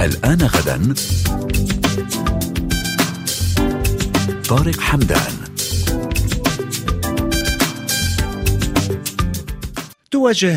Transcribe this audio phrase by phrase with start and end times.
[0.00, 0.94] الآن غدا.
[4.48, 5.45] طارق حمدان.
[10.16, 10.56] تواجه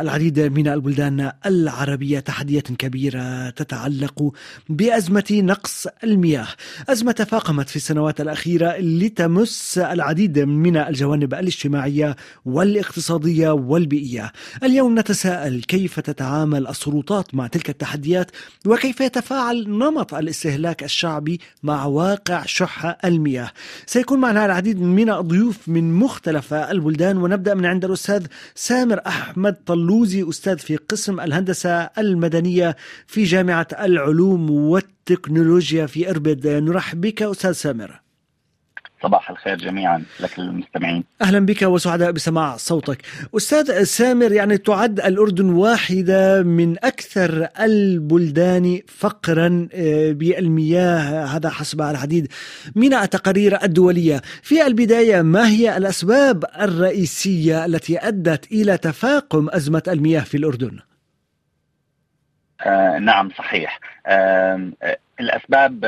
[0.00, 4.32] العديد من البلدان العربية تحديات كبيرة تتعلق
[4.68, 6.46] بأزمة نقص المياه.
[6.88, 14.32] أزمة تفاقمت في السنوات الأخيرة لتمس العديد من الجوانب الاجتماعية والاقتصادية والبيئية.
[14.62, 18.30] اليوم نتساءل كيف تتعامل السلطات مع تلك التحديات
[18.66, 23.50] وكيف يتفاعل نمط الاستهلاك الشعبي مع واقع شح المياه.
[23.86, 28.26] سيكون معنا العديد من الضيوف من مختلف البلدان ونبدأ من عند الأستاذ
[28.70, 36.46] سامر أحمد طلوزي أستاذ في قسم الهندسة المدنية في جامعة العلوم والتكنولوجيا في إربد.
[36.46, 38.00] نرحب بك أستاذ سامر.
[39.02, 43.02] صباح الخير جميعا لك المستمعين أهلا بك وسعداء بسماع صوتك.
[43.36, 52.32] أستاذ سامر يعني تعد الأردن واحدة من أكثر البلدان فقرا آه، بالمياه هذا حسب العديد
[52.74, 54.22] من التقارير الدولية.
[54.42, 60.78] في البداية ما هي الأسباب الرئيسية التي أدت إلى تفاقم أزمة المياه في الأردن؟
[62.66, 64.70] آه نعم صحيح آه
[65.20, 65.84] الأسباب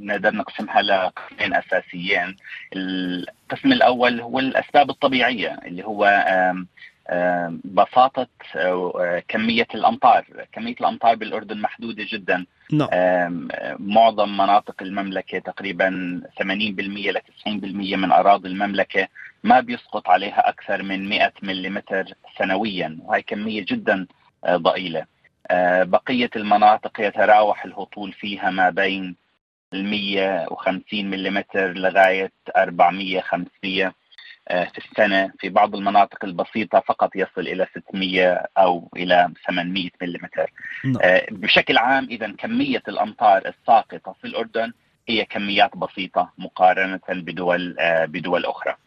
[0.00, 2.36] نقدر نقسمها لقسمين أساسيين.
[2.76, 6.24] القسم الأول هو الأسباب الطبيعية اللي هو
[7.64, 8.26] بساطة
[9.28, 10.24] كمية الأمطار.
[10.52, 12.46] كمية الأمطار بالأردن محدودة جدا.
[12.72, 12.88] no.
[13.78, 19.08] معظم مناطق المملكة تقريبا 80% ل 90% من أراضي المملكة
[19.44, 21.82] ما بيسقط عليها أكثر من 100 ملم
[22.38, 22.98] سنويا.
[23.04, 24.06] وهي كمية جدا
[24.50, 25.15] ضئيلة.
[25.84, 29.16] بقية المناطق يتراوح الهطول فيها ما بين
[29.72, 33.92] ال 150 ملم لغاية 400 500
[34.48, 35.32] آه، في السنة.
[35.38, 40.20] في بعض المناطق البسيطة فقط يصل إلى 600 أو إلى 800 ملم
[40.84, 40.96] نعم.
[41.02, 44.72] آه، بشكل عام إذا كمية الأمطار الساقطة في الأردن
[45.08, 48.70] هي كميات بسيطة مقارنة بدول بدول أخرى.
[48.70, 48.85] آه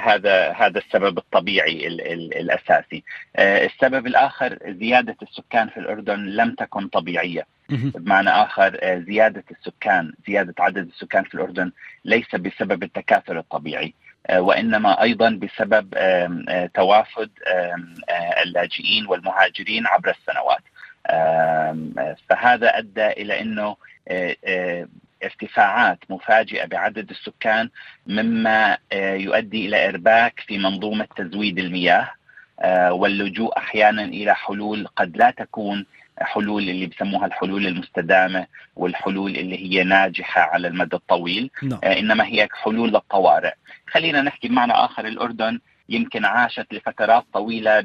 [0.00, 3.04] هذا هذا السبب الطبيعي ال ال الأساسي.
[3.36, 7.46] آه السبب الآخر زيادة السكان في الأردن لم تكن طبيعية.
[7.68, 11.72] بمعنى آخر آه زيادة السكان، زيادة عدد السكان في الأردن
[12.04, 13.94] ليس بسبب التكاثر الطبيعي.
[14.26, 20.62] آه، وإنما أيضا بسبب آه، توافد آه، اللاجئين والمهاجرين عبر السنوات.
[22.28, 23.76] فهذا أدى إلى إنه
[25.24, 27.70] ارتفاعات مفاجئة بعدد السكان
[28.06, 32.10] مما آه، يؤدي إلى إرباك في منظومة تزويد المياه
[32.60, 35.86] آه، واللجوء أحيانا إلى حلول قد لا تكون
[36.18, 38.46] حلول اللي بسموها الحلول المستدامة
[38.76, 41.64] والحلول اللي هي ناجحة على المدى الطويل no.
[41.64, 41.80] نعم.
[41.84, 43.52] آه، إنما هي حلول للطوارئ
[43.90, 47.84] خلينا نحكي بمعنى آخر الأردن يمكن عاشت لفترات طويلة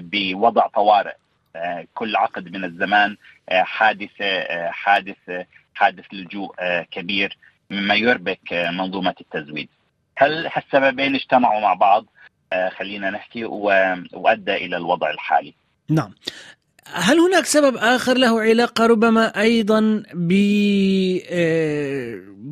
[0.00, 1.14] بوضع طوارئ
[1.94, 3.16] كل عقد من الزمان
[3.50, 5.16] حادثة حادث
[5.78, 7.38] حادث لجوء آه، كبير
[7.70, 9.68] مما يربك آه، منظومة التزويد.
[10.16, 12.06] هل هالسببين اجتمعوا مع بعض
[12.52, 15.54] آه، خلينا نحكي وأدى إلى الوضع الحالي.
[15.88, 16.14] نعم.
[16.92, 20.32] هل هناك سبب آخر له علاقة ربما أيضا ب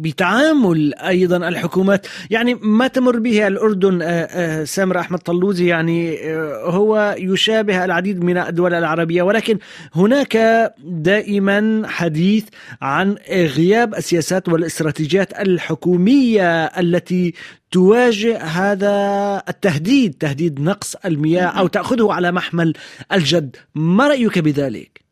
[0.00, 6.70] بتعامل أيضا الحكومات؟ يعني ما تمر به الأردن آه، آه، سامر أحمد طلوزي يعني آه،
[6.70, 9.58] هو يشابه العديد من الدول العربية ولكن
[9.94, 10.36] هناك
[10.84, 12.44] دائما حديث
[12.82, 17.34] عن غياب السياسات والإستراتيجيات الحكومية التي
[17.70, 22.72] تواجه هذا التهديد تهديد نقص المياه أو تأخذه على محمل
[23.12, 23.56] الجد.
[23.74, 25.06] ما رأيك بذلك؟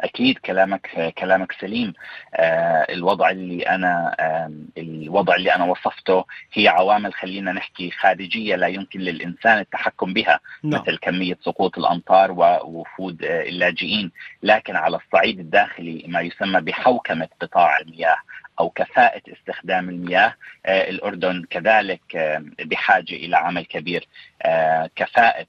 [0.00, 1.92] أكيد كلامك كلامك سليم.
[2.34, 8.66] آه الوضع اللي أنا آه الوضع اللي أنا وصفته هي عوامل خلينا نحكي خارجية لا
[8.66, 10.66] يمكن للإنسان التحكم بها no.
[10.66, 14.10] مثل كمية سقوط الأمطار ووفود آه اللاجئين.
[14.42, 18.16] لكن على الصعيد الداخلي ما يسمى بحوكمة قطاع المياه.
[18.60, 20.34] أو كفاءة استخدام المياه
[20.66, 24.08] آه الأردن كذلك آه بحاجة إلى عمل كبير.
[24.42, 25.46] آه كفاءة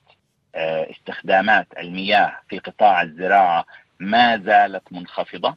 [0.56, 3.66] استخدامات المياه في قطاع الزراعة
[4.00, 5.56] ما زالت منخفضة.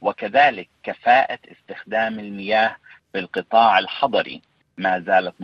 [0.00, 2.76] وكذلك كفاءة استخدام المياه
[3.12, 4.42] في القطاع الحضري
[4.78, 5.34] ما زالت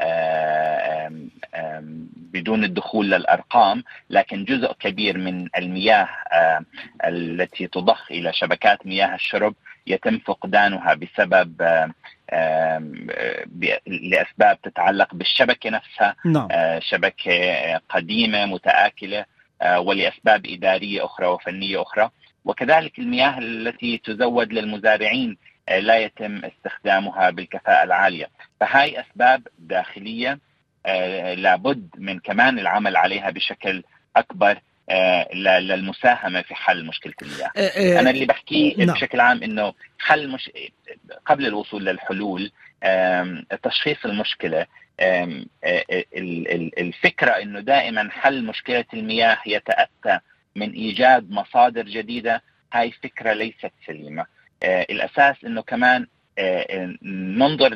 [0.00, 6.08] آم آم بدون الدخول للأرقام لكن جزء كبير من المياه
[7.04, 9.54] التي تضخ إلى شبكات مياه الشرب
[9.88, 11.62] يتم فقدانها بسبب
[13.86, 16.16] لأسباب تتعلق بالشبكة نفسها.
[16.24, 16.48] نعم.
[16.78, 19.24] شبكة قديمة متآكلة
[19.62, 22.10] آه، ولأسباب إدارية أخرى وفنية أخرى.
[22.44, 25.36] وكذلك المياه التي تزود للمزارعين
[25.68, 28.28] آه، لا يتم استخدامها بالكفاءة العالية.
[28.60, 30.38] فهاي أسباب داخلية
[30.86, 33.82] آه، لابد من كمان العمل عليها بشكل
[34.16, 34.58] أكبر
[35.34, 37.50] للمساهمه في حل مشكلة المياه.
[38.00, 38.94] أنا اللي بحكيه نعم.
[38.96, 40.50] بشكل عام إنه حل مش
[41.26, 42.52] قبل الوصول للحلول
[43.62, 44.66] تشخيص المشكلة
[46.78, 50.18] الفكرة إنه دائما حل مشكلة المياه يتأتى
[50.56, 52.42] من إيجاد مصادر جديدة
[52.72, 54.26] هاي فكرة ليست سليمة
[54.64, 56.06] الأساس إنه كمان
[57.02, 57.74] ننظر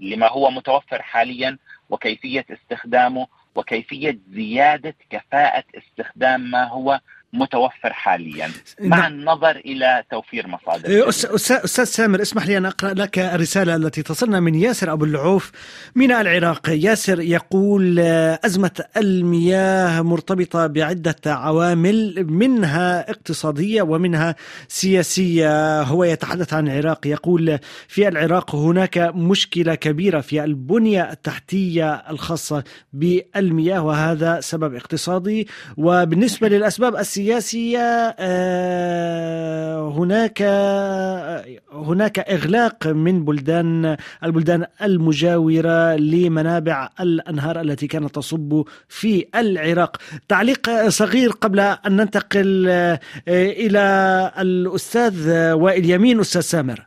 [0.00, 1.58] لما هو متوفر حاليا
[1.90, 7.00] وكيفية استخدامه وكيفية زيادة كفاءة استخدام ما هو
[7.34, 8.50] متوفر حاليا.
[8.80, 9.12] مع نعم.
[9.12, 10.88] النظر إلى توفير مصادر.
[10.88, 15.52] إيه، أستاذ سامر اسمح لي أن أقرأ لك الرسالة التي تصلنا من ياسر أبو العوف
[15.94, 16.68] من العراق.
[16.68, 17.98] ياسر يقول
[18.44, 24.34] أزمة المياه مرتبطة بعدة عوامل منها اقتصادية ومنها
[24.68, 25.82] سياسية.
[25.82, 27.58] هو يتحدث عن العراق يقول
[27.88, 35.48] في العراق هناك مشكلة كبيرة في البنية التحتية الخاصة بالمياه وهذا سبب اقتصادي.
[35.76, 40.42] وبالنسبة للأسباب السياسيه السياسية آه، هناك
[41.72, 49.96] هناك إغلاق من بلدان البلدان المجاورة لمنابع الأنهار التي كانت تصب في العراق.
[50.28, 56.20] تعليق صغير قبل أن ننتقل آه، إلى الأستاذ وائل يمين.
[56.20, 56.86] أستاذ سامر.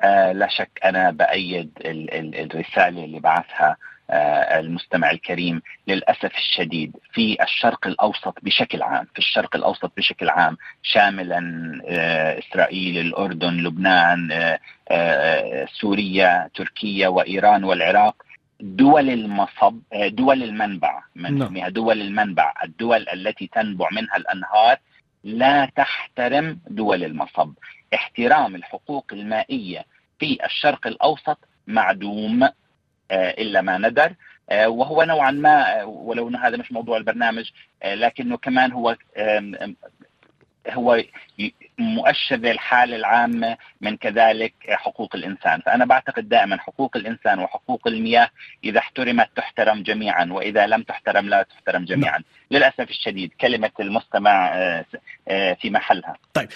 [0.00, 3.76] آه لا شك أنا بأيد الرسالة اللي بعثها
[4.10, 11.38] المستمع الكريم للأسف الشديد في الشرق الأوسط بشكل عام في الشرق الأوسط بشكل عام شاملا
[11.88, 14.28] آه، إسرائيل الأردن لبنان
[14.90, 18.22] آه، سوريا تركيا وإيران والعراق.
[18.60, 21.68] دول المصب دول المنبع من نعم.
[21.68, 24.76] دول المنبع الدول التي تنبع منها الأنهار
[25.24, 27.52] لا تحترم دول المصب.
[27.94, 29.84] احترام الحقوق المائية
[30.18, 32.48] في الشرق الأوسط معدوم.
[33.12, 34.14] آه، إلا ما ندر.
[34.50, 37.50] آه، وهو نوعا ما آه، ولو انه هذا مش موضوع البرنامج
[37.84, 38.96] لكنه كمان هو
[40.70, 41.02] هو
[41.78, 45.60] مؤشر للحالة العامة من كذلك حقوق الإنسان.
[45.60, 48.28] فأنا بعتقد دائما حقوق الإنسان وحقوق المياه
[48.64, 52.12] إذا احترمت تحترم جميعا وإذا لم تحترم لا تحترم جميعا.
[52.12, 52.22] نعم.
[52.50, 54.84] للأسف الشديد كلمة المستمع آه،
[55.28, 56.16] آه، في محلها.
[56.34, 56.48] طيب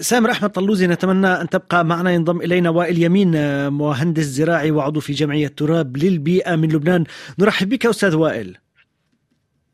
[0.00, 5.00] سامر أحمد طلوزي نتمنى أن تبقى معنا ينضم إلينا وائل يمين آه، مهندس زراعي وعضو
[5.00, 7.04] في جمعية تراب للبيئة من لبنان.
[7.38, 8.61] نرحب بك أستاذ وائل.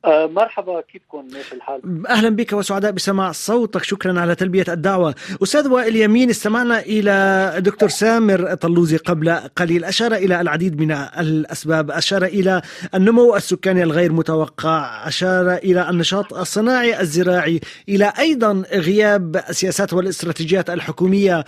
[0.07, 3.85] مرحبا كيفكم؟ ماشي الحال؟ أهلا بك وسعداء بسماع صوتك.
[3.85, 5.15] شكرا على تلبية الدعوة.
[5.43, 9.85] أستاذ وائل يمين استمعنا إلى دكتور سامر طلوزي قبل قليل.
[9.85, 11.91] أشار إلى العديد من الأسباب.
[11.91, 12.63] أشار إلى
[12.95, 15.09] النمو السكاني الغير متوقع.
[15.09, 17.61] أشار إلى النشاط الصناعي الزراعي.
[17.89, 21.45] إلى أيضا غياب السياسات والاستراتيجيات الحكومية.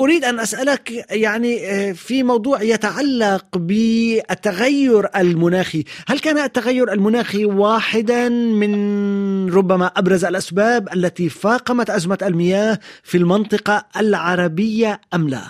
[0.00, 5.84] أريد أن أسألك يعني آه، في موضوع يتعلق بالتغير المناخي.
[6.08, 13.18] هل كان التغير المناخي واحد واحدا من ربما أبرز الأسباب التي فاقمت أزمة المياه في
[13.18, 15.42] المنطقة العربية أم لا؟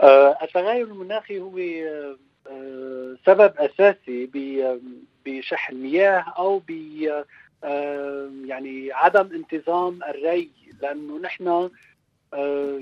[0.00, 4.30] آه، التغير المناخي هو آه، سبب أساسي
[5.26, 6.70] بشح المياه أو ب
[7.64, 10.50] آه، يعني عدم انتظام الري
[10.82, 11.70] لأنه نحن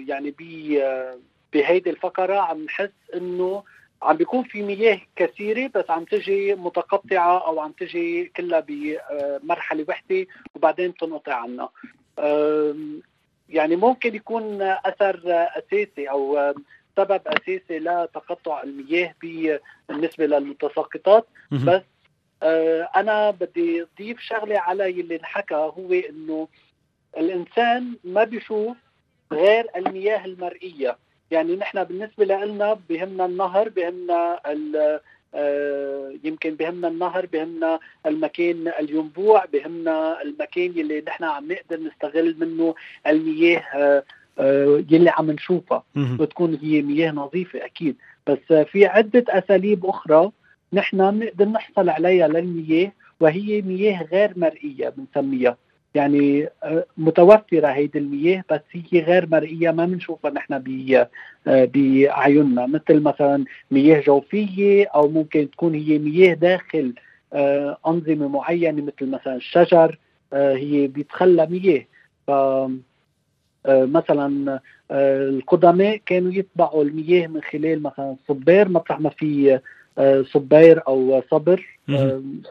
[0.09, 0.35] يعني
[1.53, 3.63] بهيدي الفقرة عم نحس إنه
[4.03, 10.27] عم بيكون في مياه كثيرة بس عم تجي متقطعة أو عم تجي كلها بمرحله وحدة
[10.55, 11.69] وبعدين تنقطع عنا
[13.49, 16.55] يعني ممكن يكون أثر أساسي أو
[16.97, 19.15] سبب أساسي لتقطع المياه
[19.89, 21.27] بالنسبة للمتساقطات.
[21.67, 21.83] بس
[22.43, 26.49] آه، أنا بدي اضيف شغلة على اللي انحكى هو إنه
[27.19, 28.77] الإنسان ما بيشوف
[29.33, 30.97] غير المياه المرئية.
[31.33, 34.41] يعني نحن بالنسبة لنا بهمنا النهر بهمنا
[35.35, 42.75] آه، يمكن بهمنا النهر بهمنا المكان الينبوع بهمنا المكان يلي نحن عم نقدر نستغل منه
[43.07, 44.05] المياه آه،
[44.39, 45.85] آه، يلي عم نشوفها.
[45.97, 47.97] بتكون هي مياه نظيفة أكيد.
[48.27, 50.31] بس في عدة أساليب أخرى
[50.73, 55.57] نحن بنقدر نحصل عليها للمياه وهي مياه غير مرئية بنسميها.
[55.95, 60.55] يعني آه، متوفرة هيدي المياه بس هي غير مرئية ما بنشوفها نحن
[61.47, 66.95] آه، بعيوننا مثل مثلا مياه جوفية أو ممكن تكون هي مياه داخل
[67.33, 69.99] آه، أنظمة معينة مثل مثلا الشجر
[70.35, 71.85] هي بيتخلى مياه.
[72.27, 72.31] ف
[73.69, 79.61] مثلا القدماء كانوا يتبعوا المياه من خلال مثلا صبير مطرح ما في
[80.33, 81.79] صبير أو صبر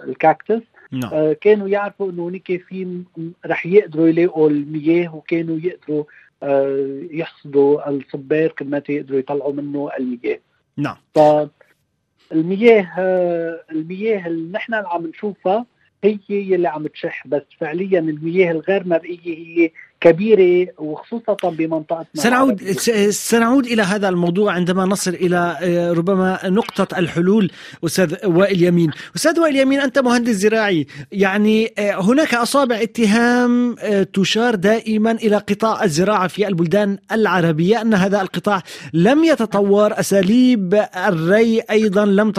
[0.07, 1.13] الكاكتس نعم.
[1.13, 3.03] آه كانوا يعرفوا إنه هناك في
[3.45, 6.03] رح يقدروا يلاقوا المياه وكانوا يقدروا
[6.43, 10.39] آه يحصدوا الصبار كما يقدروا يطلعوا منه المياه
[10.77, 15.65] نعم فالمياه آه المياه اللي نحن عم نشوفها
[16.03, 22.61] هي اللي عم تشح بس فعليا المياه الغير مرئية هي كبيرة وخصوصا بمنطقة سنعود
[23.09, 27.51] سنعود إلى هذا الموضوع عندما نصل إلى آه، ربما نقطة الحلول
[27.85, 28.91] أستاذ وائل يمين.
[29.15, 30.87] أستاذ وائل يمين أنت مهندس زراعي.
[31.11, 37.93] يعني آه، هناك أصابع اتهام آه، تشار دائما إلى قطاع الزراعة في البلدان العربية أن
[37.93, 38.61] هذا القطاع
[38.93, 39.99] لم يتطور.
[39.99, 42.31] أساليب الري أيضا لم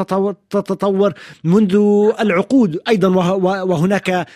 [0.51, 1.13] تتطور
[1.45, 1.77] منذ
[2.21, 3.09] العقود أيضا
[3.63, 4.27] وهناك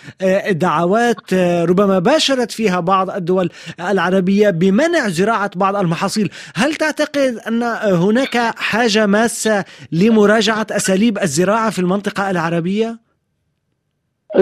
[0.51, 8.37] دعوات ربما باشرت فيها بعض الدول العربية بمنع زراعة بعض المحاصيل هل تعتقد أن هناك
[8.57, 13.07] حاجة ماسة لمراجعة أساليب الزراعة في المنطقة العربية؟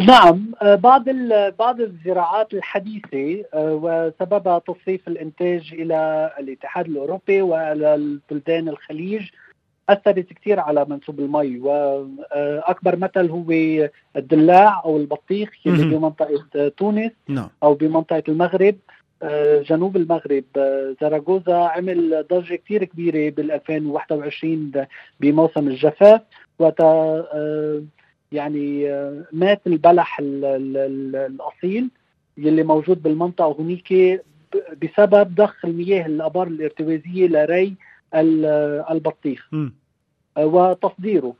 [0.02, 1.04] نعم بعض
[1.58, 9.22] بعض الزراعات الحديثة وسببها تصريف الإنتاج إلى الاتحاد الأوروبي والى البلدان الخليج
[9.88, 13.50] أثرت كثير على منسوب المي واكبر مثل هو
[14.16, 17.48] الدلاع أو البطيخ اللي بمنطقة تونس نعم.
[17.62, 18.76] أو بمنطقة المغرب.
[19.22, 24.72] آه، جنوب المغرب آه، زراغوزا عمل ضجة كثير كبيرة بال 2021
[25.20, 26.20] بموسم الجفاف.
[26.58, 27.82] وقت آه،
[28.32, 28.84] يعني
[29.32, 31.90] مات البلح الأصيل
[32.38, 33.56] يلي موجود بالمنطقة.
[33.58, 34.20] هنيك
[34.82, 37.74] بسبب ضخ المياه الآبار الارتوازية لري
[38.14, 39.48] البطيخ
[40.36, 41.34] آه، وتصديره.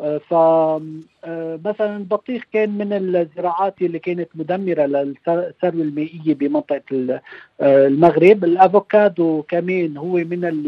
[0.00, 7.20] آه، فمثلا آه، البطيخ كان من الزراعات اللي كانت مدمرة للثروة المائية بمنطقة
[7.62, 8.44] المغرب.
[8.44, 10.64] الأفوكادو كمان هو من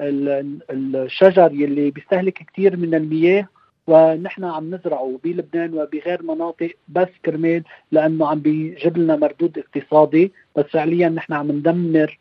[0.00, 3.48] الشجر اللي بيستهلك كثير من المياه
[3.86, 7.62] ونحن عم نزرعه بلبنان وبغير مناطق بس كرمال
[7.92, 10.32] لأنه عم بيجيب لنا مردود اقتصادي.
[10.56, 12.18] بس فعليا نحن عم ندمر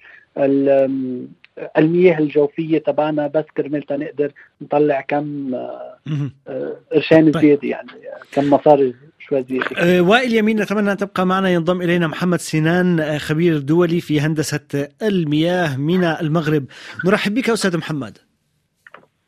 [1.78, 7.44] المياه الجوفية تبعنا بس كرمال نقدر نطلع كم آه، قرشين طيب.
[7.44, 7.90] زيادة يعني
[8.32, 9.66] كم مصاري شوي زيادة.
[9.78, 14.20] آه، وائل يمين نتمنى أن تبقى معنا ينضم إلينا محمد سنان آه، خبير دولي في
[14.20, 16.66] هندسة المياه من المغرب.
[17.06, 18.18] نرحب بك أستاذ محمد.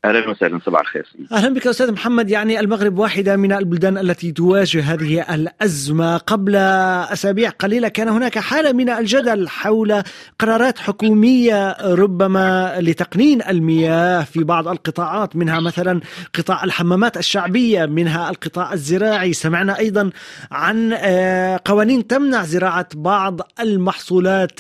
[0.06, 1.08] أهلا وسهلا صباح الخير.
[1.32, 2.30] أهلا بك أستاذ محمد.
[2.30, 6.18] يعني المغرب واحدة من البلدان التي تواجه هذه الأزمة.
[6.18, 10.04] قبل أسابيع قليلة كان هناك حالة من الجدل حول
[10.40, 16.02] قرارات حكومية ربما لتقنين المياه في بعض القطاعات منها مثلا
[16.36, 19.34] قطاع الحمامات الشعبية منها القطاع الزراعي.
[19.34, 20.10] سمعنا أيضا
[20.52, 24.60] عن آه، قوانين تمنع زراعة بعض المحصولات.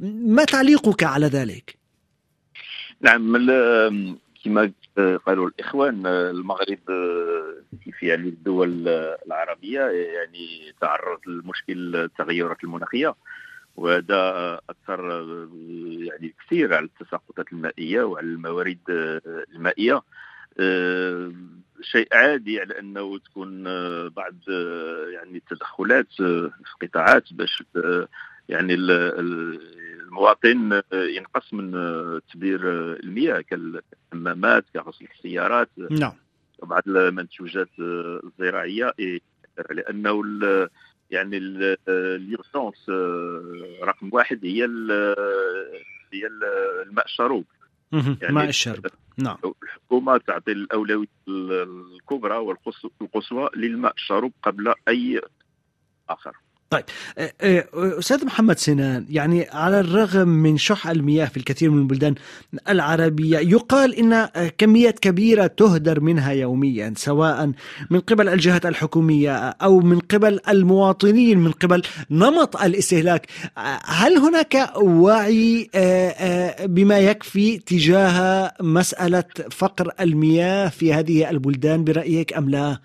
[0.00, 1.78] ما تعليقك على ذلك؟
[3.00, 3.36] نعم
[4.44, 4.72] كما
[5.26, 6.78] قالوا الإخوان المغرب
[7.84, 8.88] كيف يعني الدول
[9.26, 13.14] العربية يعني تعرض لمشكل التغيرات المناخية
[13.76, 15.10] وهذا أثر
[15.98, 18.78] يعني كثير على التساقطات المائية وعلى الموارد
[19.54, 20.02] المائية.
[21.82, 23.64] شيء عادي على أنه تكون
[24.08, 24.34] بعض
[25.12, 26.50] يعني التدخلات في
[26.82, 27.62] قطاعات باش
[28.48, 28.74] يعني
[30.08, 31.72] المواطن ينقص من
[32.32, 32.60] تبذير
[32.92, 35.68] المياه كالحمامات كغسل السيارات.
[35.90, 36.12] نعم.
[36.62, 38.94] بعض المنتوجات الزراعية
[39.70, 40.22] لأنه
[41.10, 41.38] يعني
[41.88, 42.90] اليورسونس
[43.82, 44.64] رقم واحد هي
[46.12, 46.26] هي
[46.82, 47.44] الماء الشروب
[47.92, 48.86] يعني ماء الشرب.
[49.16, 49.36] نعم.
[49.62, 55.20] الحكومة تعطي الأولوية الكبرى والقصوى للماء الشروب قبل أي
[56.08, 56.36] آخر.
[56.70, 56.84] طيب
[57.74, 62.14] أستاذ محمد سنان يعني على الرغم من شح المياه في الكثير من البلدان
[62.68, 67.52] العربية يقال إن كميات كبيرة تهدر منها يوميا سواء
[67.90, 73.26] من قبل الجهات الحكومية أو من قبل المواطنين من قبل نمط الاستهلاك
[73.84, 75.70] هل هناك وعي
[76.64, 82.78] بما يكفي تجاه مسألة فقر المياه في هذه البلدان برأيك أم لا؟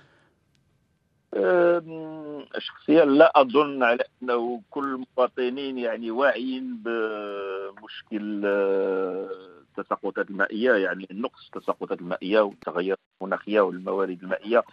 [2.58, 9.30] شخصيا لا أظن على أنه كل المواطنين يعني واعيين بمشكل آه،
[9.78, 10.74] التساقطات المائية.
[10.74, 14.64] يعني نقص التساقطات المائية والتغيرات المناخية والموارد المائية.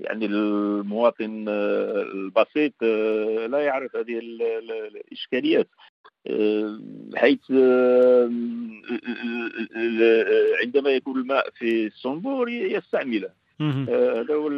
[0.00, 5.68] يعني المواطن آه، البسيط آه، لا يعرف هذه الإشكاليات.
[7.16, 7.50] حيث
[10.62, 13.30] عندما يكون الماء في الصنبور يستعمله.
[13.60, 14.48] هذا هو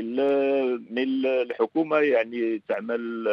[0.00, 3.26] من الحكومة يعني تعمل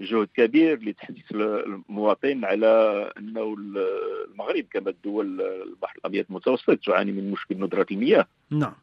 [0.00, 7.56] جهد كبير لتحديث المواطن على أنه المغرب كما الدول البحر الأبيض المتوسط تعاني من مشكل
[7.60, 8.74] ندرة المياه نعم.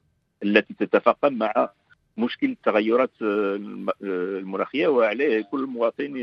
[0.44, 1.70] التي تتفاقم مع
[2.18, 6.14] مشكل التغيرات المناخية وعليه كل مواطن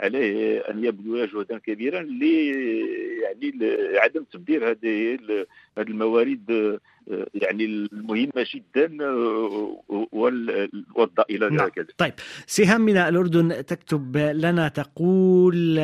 [0.00, 2.22] عليه أن يبذل جهدا كبيرا ل
[3.22, 3.52] يعني
[3.98, 5.18] عدم تبدير هذه
[5.78, 6.80] هذه الموارد
[7.34, 8.88] يعني المهمة جدا
[10.96, 11.70] والضاء إلى نعم.
[11.98, 12.12] طيب.
[12.46, 15.78] سهام من الأردن تكتب لنا تقول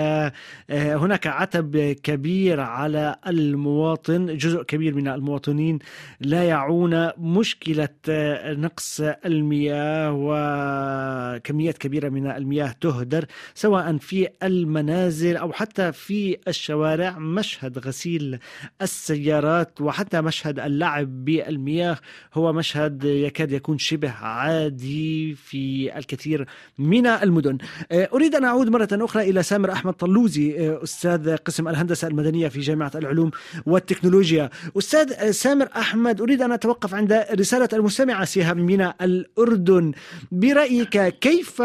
[0.70, 5.78] هناك عتب كبير على المواطن جزء كبير من المواطنين
[6.20, 7.88] لا يعون مشكلة
[8.46, 17.18] نقص المياه وكميات كبيرة من المياه تهدر سواء في المنازل أو حتى في الشوارع.
[17.18, 18.38] مشهد غسيل
[18.82, 21.98] السيارات وحتى مشهد اللعب بالمياه
[22.34, 26.46] هو مشهد يكاد يكون شبه عادي في الكثير
[26.78, 27.58] من المدن.
[27.92, 32.92] أريد أن أعود مرة أخرى إلى سامر أحمد طلوزي أستاذ قسم الهندسة المدنية في جامعة
[32.94, 33.30] العلوم
[33.66, 34.50] والتكنولوجيا.
[34.78, 39.92] أستاذ سامر أحمد أريد أن أتوقف عند رسالة المستمعة سهام من الأردن.
[40.32, 41.62] برأيك كيف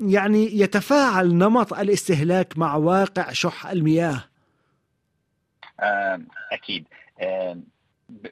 [0.00, 4.24] يعني يتفاعل نمط الاستهلاك مع واقع شح المياه؟
[6.52, 6.84] أكيد.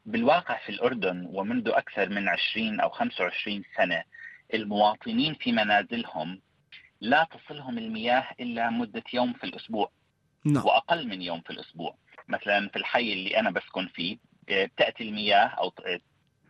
[0.06, 4.02] بالواقع في الأردن ومنذ أكثر من 20 أو 25 سنة
[4.54, 6.40] المواطنين في منازلهم
[7.00, 9.90] لا تصلهم المياه إلا مدة يوم في الأسبوع
[10.44, 10.64] نعم.
[10.66, 11.96] وأقل من يوم في الأسبوع.
[12.28, 14.18] مثلا في الحي اللي أنا بسكن فيه
[14.48, 15.72] بتأتي المياه أو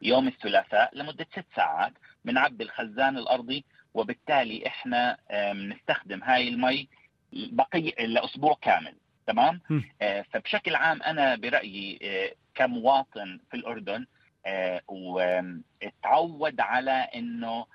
[0.03, 1.93] يوم الثلاثاء لمدة ست ساعات
[2.25, 3.65] بنعبي الخزان الأرضي
[3.95, 5.17] وبالتالي إحنا
[5.53, 6.89] بنستخدم هاي المي
[7.33, 8.95] بقي لأسبوع كامل
[9.27, 9.61] تمام؟
[10.03, 14.07] آه فبشكل عام أنا برأيي آه كمواطن في الأردن
[14.47, 17.67] آه وتعود على إنه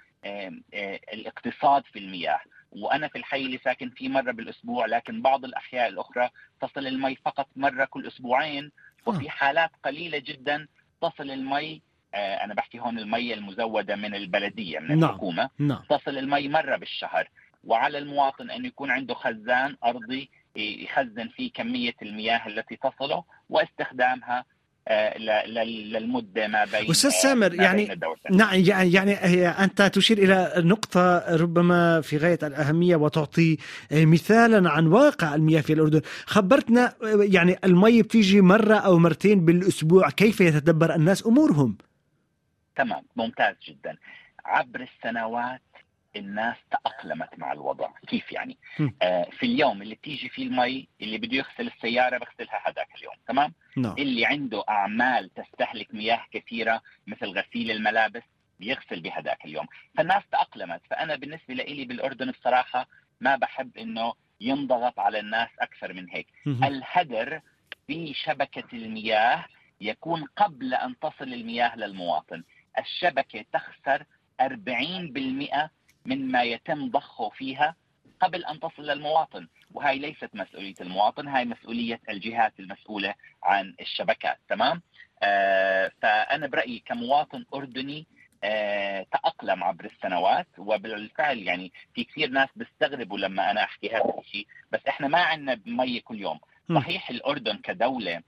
[1.14, 2.40] الاقتصاد في المياه
[2.72, 6.30] وأنا في الحي اللي ساكن فيه مرة بالأسبوع لكن بعض الأحياء الأخرى
[6.62, 8.72] تصل المي فقط مرة كل أسبوعين
[9.06, 10.68] وفي حالات قليلة جدا
[11.02, 11.82] تصل المي
[12.16, 15.10] أنا بحكي هون المي المزودة من البلدية من نعم.
[15.10, 15.84] الحكومة نعم.
[15.90, 17.30] تصل المي مرة بالشهر
[17.64, 24.46] وعلى المواطن انه يكون عنده خزان أرضي يخزن فيه كمية المياه التي تصله واستخدامها
[24.90, 28.00] للمدة ما بين أستاذ سامر يعني
[28.32, 29.14] نعم يعني يعني
[29.48, 33.58] أنت تشير إلى نقطة ربما في غاية الأهمية وتعطي
[33.92, 36.02] مثالا عن واقع المياه في الأردن.
[36.26, 41.78] خبرتنا يعني المي بتيجي مرة أو مرتين بالأسبوع كيف يتدبر الناس أمورهم؟
[42.76, 43.98] تمام ممتاز جدا.
[44.46, 45.62] عبر السنوات
[46.16, 47.90] الناس تأقلمت مع الوضع.
[48.08, 48.58] كيف يعني؟
[49.02, 53.54] آه في اليوم اللي بتيجي فيه المي اللي بده يغسل السيارة بغسلها هذاك اليوم تمام؟
[53.80, 54.00] no.
[54.00, 58.24] اللي عنده أعمال تستهلك مياه كثيرة مثل غسيل الملابس
[58.60, 59.66] بيغسل بهذاك اليوم.
[59.98, 60.82] فالناس تأقلمت.
[60.90, 62.88] فأنا بالنسبة لي بالأردن بصراحة
[63.22, 66.28] ما بحب إنه ينضغط على الناس أكثر من هيك.
[66.68, 67.42] الهدر
[67.88, 69.46] في شبكة المياه
[69.82, 72.44] يكون قبل أن تصل المياه للمواطن.
[72.80, 74.06] الشبكة تخسر
[74.42, 75.70] 40%
[76.06, 77.76] من ما يتم ضخه فيها
[78.20, 84.38] قبل أن تصل للمواطن وهي ليست مسؤولية المواطن هاي مسؤولية الجهات المسؤولة عن الشبكات.
[84.50, 84.82] تمام؟
[85.24, 88.08] آه فأنا برأيي كمواطن أردني
[88.44, 90.48] آه تأقلم عبر السنوات.
[90.58, 94.48] وبالفعل يعني في كثير ناس بيستغربوا لما أنا أحكي هذا الشيء.
[94.72, 96.40] بس إحنا ما عندنا مي كل يوم.
[96.76, 98.22] صحيح الأردن كدولة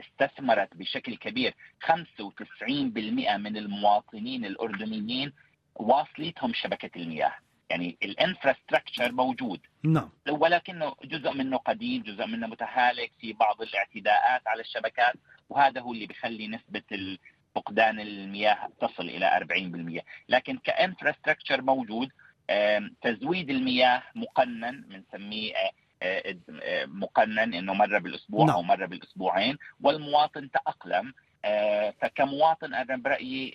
[0.00, 1.54] استثمرت بشكل كبير
[1.86, 5.32] 95% من المواطنين الأردنيين
[5.74, 7.34] واصلتهم شبكة المياه.
[7.70, 9.60] يعني الانفراستراكشر موجود.
[9.82, 10.10] نعم.
[10.30, 15.14] ولكنه جزء منه قديم جزء منه متهالك في بعض الاعتداءات على الشبكات
[15.48, 17.18] وهذا هو اللي بيخلي نسبة
[17.54, 19.46] فقدان المياه تصل إلى
[20.00, 22.08] 40% لكن كانفراستراكشر موجود
[23.02, 25.54] تزويد المياه مقنن بنسميه
[26.86, 28.56] مقنن إنه مرة بالأسبوع نعم.
[28.56, 31.14] أو مرة بالأسبوعين والمواطن تأقلم
[32.00, 33.54] فكمواطن أنا برأيي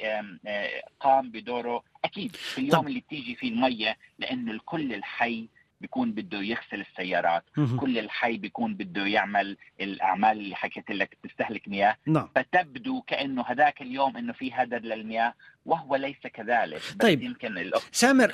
[1.00, 2.88] قام بدوره أكيد في اليوم طب.
[2.88, 5.48] اللي بتيجي فيه المية لأنه الكل الحي
[5.82, 7.78] بيكون بده يغسل السيارات مه.
[7.78, 12.30] كل الحي بيكون بده يعمل الأعمال اللي حكيت لك بتستهلك مياه نعم.
[12.36, 15.34] فتبدو كأنه هذاك اليوم إنه في هدر للمياه
[15.66, 17.22] وهو ليس كذلك بس طيب.
[17.24, 17.88] يمكن الأخت...
[17.92, 18.32] سامر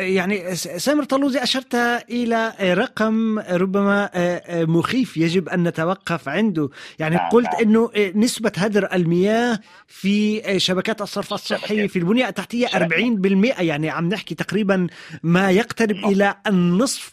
[0.00, 1.74] يعني سامر طلوزي أشرت
[2.10, 4.10] إلى رقم ربما
[4.50, 6.68] مخيف يجب أن نتوقف عنده.
[6.98, 7.62] يعني نعم قلت نعم.
[7.62, 14.34] إنه نسبة هدر المياه في شبكات الصرف الصحي في البنية التحتية 40% يعني عم نحكي
[14.34, 14.86] تقريبا
[15.22, 17.12] ما يقترب إلى النصف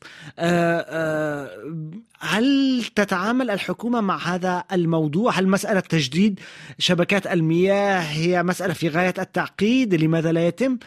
[2.22, 6.40] هل تتعامل الحكومة مع هذا الموضوع؟ هل مسألة تجديد
[6.80, 10.78] شبكات المياه هي مسألة في غاية التعقيد؟ لماذا لا يتم؟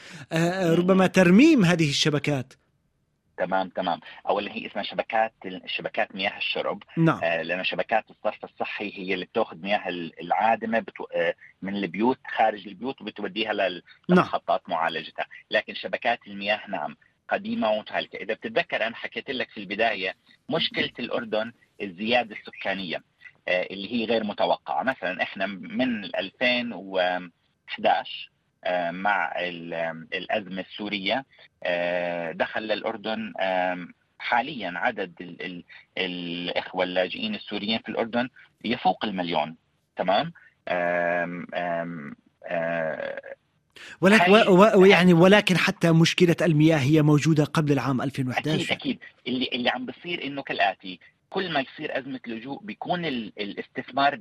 [0.62, 2.53] ربما ترميم هذه الشبكات.
[3.37, 4.01] تمام تمام.
[4.29, 5.33] اولا هي اسمها شبكات
[5.66, 6.83] شبكات مياه الشرب.
[6.97, 7.21] نعم.
[7.25, 9.88] آه لأن شبكات الصرف الصحي هي اللي بتأخذ مياه
[10.23, 11.05] العادمة بتو...
[11.05, 13.53] آه من البيوت خارج البيوت وبتوديها
[14.09, 14.79] لمحطات نعم.
[14.79, 15.27] معالجتها.
[15.51, 16.97] لكن شبكات المياه نعم.
[17.33, 20.14] قديمه ومتهالكه إذا بتتذكر أنا حكيت لك في البداية
[20.51, 23.03] مشكلة الأردن الزيادة السكانية
[23.49, 24.83] اللي هي غير متوقعة.
[24.83, 28.31] مثلا إحنا من 2011
[28.90, 29.33] مع
[30.14, 31.25] الأزمة السورية
[32.33, 33.33] دخل للأردن
[34.18, 35.64] حاليا عدد ال ال
[35.99, 38.29] الإخوة اللاجئين السوريين في الأردن
[38.64, 39.57] يفوق المليون.
[39.97, 40.33] تمام؟
[40.68, 42.16] آم آم
[42.47, 43.14] آم
[44.01, 44.33] ولكن
[44.75, 48.99] ويعني ولكن حتى مشكلة المياه هي موجودة قبل العام 2011 أكيد أكيد.
[49.27, 50.99] اللي اللي عم بصير إنه كالآتي
[51.31, 54.19] كل ما يصير أزمة لجوء بيكون الاستثمار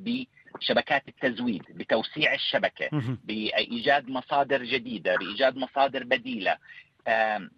[0.56, 2.90] بشبكات التزويد بتوسيع الشبكة
[3.24, 6.58] بإيجاد مصادر جديدة بإيجاد مصادر بديلة.
[7.08, 7.50] آه،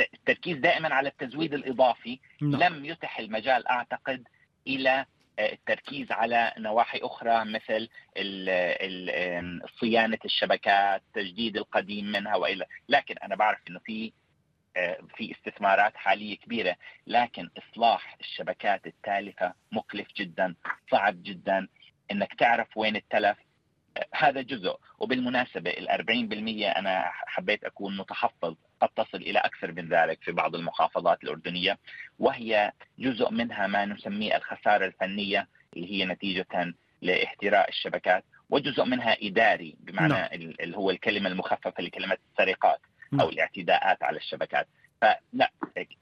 [0.00, 2.62] التركيز دائما على التزويد الإضافي نعم.
[2.62, 4.28] لم يتح المجال أعتقد
[4.66, 5.04] إلى
[5.38, 7.88] التركيز على نواحي أخرى مثل
[9.80, 14.12] صيانة الشبكات، تجديد القديم منها وإلى لكن أنا بعرف إنه في
[14.76, 20.54] آه، في استثمارات حالية كبيرة لكن إصلاح الشبكات التالفة مكلف جدا
[20.90, 21.68] صعب جدا
[22.10, 23.38] إنك تعرف وين التلف.
[24.14, 24.76] هذا جزء.
[24.98, 30.54] وبالمناسبة ال 40% أنا حبيت أكون متحفظ قد تصل إلى أكثر من ذلك في بعض
[30.54, 31.78] المحافظات الأردنية
[32.18, 39.76] وهي جزء منها ما نسميه الخسارة الفنية اللي هي نتيجة لاحتراء الشبكات وجزء منها إداري
[39.80, 40.12] بمعنى.
[40.12, 40.28] نعم.
[40.32, 42.80] اللي هو الكلمة المخففة لكلمة السرقات
[43.14, 43.20] no.
[43.20, 44.68] أو الاعتداءات على الشبكات
[45.00, 45.50] فلا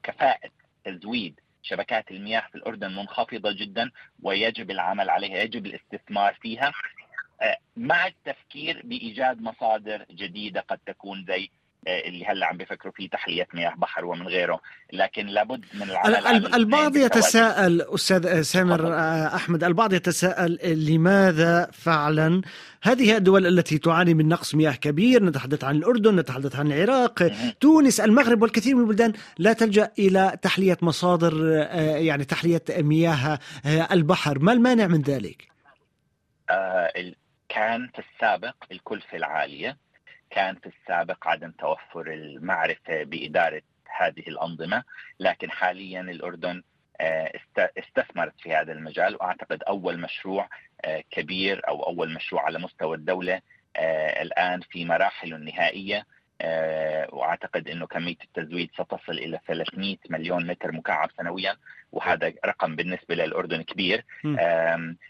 [0.03, 0.49] كفاءة
[0.85, 3.91] تزويد شبكات المياه في الأردن منخفضة جدا
[4.23, 6.71] ويجب العمل عليها يجب الاستثمار فيها
[7.41, 11.49] آه، مع التفكير بإيجاد مصادر جديدة قد تكون زي
[11.87, 14.61] اللي هلا عم بيفكروا فيه تحليه مياه بحر ومن غيره.
[14.93, 22.41] لكن لابد من العمل البعض يتساءل أستاذ سامر آه، أحمد البعض يتساءل لماذا فعلا
[22.81, 27.99] هذه الدول التي تعاني من نقص مياه كبير نتحدث عن الأردن نتحدث عن العراق تونس
[27.99, 31.47] المغرب والكثير من البلدان لا تلجأ إلى تحلية مصادر
[31.97, 33.39] يعني تحلية مياه
[33.91, 34.39] البحر.
[34.39, 35.47] ما المانع من ذلك؟
[37.49, 39.77] كان في السابق الكلفة العالية
[40.35, 43.61] كان في السابق عدم توفر المعرفة بإدارة
[43.99, 44.83] هذه الأنظمة
[45.19, 46.63] لكن حاليا الأردن
[47.01, 47.31] آه،
[47.77, 50.49] استثمرت في هذا المجال وأعتقد أول مشروع
[50.85, 53.41] آه، كبير أو أول مشروع على مستوى الدولة
[53.75, 56.05] آه، الآن في مراحله النهائيه
[57.09, 61.55] وأعتقد إنه كمية التزويد ستصل إلى 300 مليون متر مكعب سنويا
[61.91, 64.05] وهذا رقم بالنسبة للأردن كبير.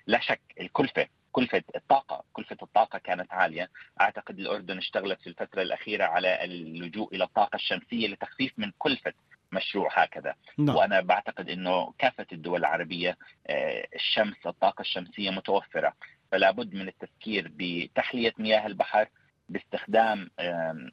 [0.07, 3.69] لا شك الكلفة كلفة الطاقة كلفة الطاقة كانت عالية.
[4.02, 9.13] أعتقد الأردن اشتغلت في الفترة الأخيرة على اللجوء إلى الطاقة الشمسية لتخفيف من كلفة
[9.52, 10.36] مشروع هكذا.
[10.58, 10.76] نعم.
[10.76, 13.17] وأنا بعتقد أنه كافة الدول العربية
[13.48, 15.93] آه، الشمس الطاقة الشمسية متوفرة.
[16.32, 19.08] فلا بد من التفكير بتحلية مياه البحر
[19.50, 20.30] باستخدام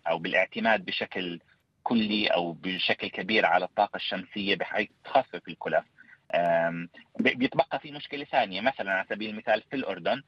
[0.07, 1.41] أو بالاعتماد بشكل
[1.83, 5.85] كلي أو بشكل كبير على الطاقة الشمسية بحيث تخفف الكلف
[7.21, 8.61] بيتبقى في مشكلة ثانية.
[8.61, 10.23] مثلا على سبيل المثال في الأردن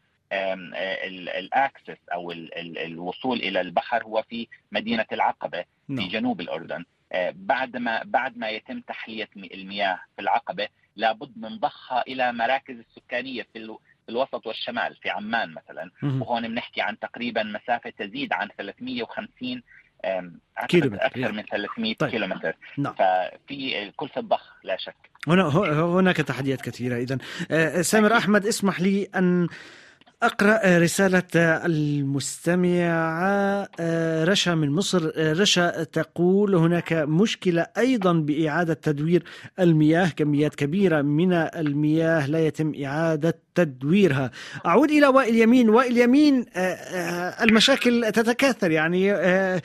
[1.39, 2.33] الأكسس أو
[2.77, 6.09] الوصول إلى البحر هو في مدينة العقبة في نعم.
[6.09, 6.85] جنوب الأردن.
[7.33, 13.47] بعد ما بعد ما يتم تحلية المياه في العقبة لابد من ضخها إلى مراكز السكانية
[13.53, 13.77] في
[14.09, 15.91] الوسط والشمال في عمان مثلا.
[16.03, 19.63] وهون بنحكي عن تقريبا مسافة تزيد عن 350
[20.69, 22.11] كيلومتر أكثر من 300 طيب.
[22.11, 22.95] كيلومتر نعم.
[22.95, 24.95] ففي كلفه ضخ لا شك.
[25.29, 25.43] هنا
[25.85, 26.97] هناك تحديات كثيرة.
[26.97, 27.19] اذا
[27.51, 29.49] آه، سامر أحمد اسمح لي أن
[30.23, 31.23] أقرأ رسالة
[31.67, 35.13] المستمعة آه، رشا من مصر.
[35.17, 39.25] آه، رشا تقول هناك مشكلة أيضا بإعادة تدوير
[39.61, 44.31] المياه كميات كبيرة من المياه لا يتم إعادة تدويرها.
[44.67, 45.69] أعود إلى وائل يمين.
[45.69, 48.71] وائل يمين آه، آه، المشاكل تتكاثر.
[48.71, 49.63] يعني آه،